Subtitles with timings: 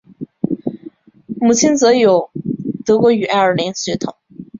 [1.39, 2.31] 母亲则有
[2.87, 4.15] 德国与爱尔兰血统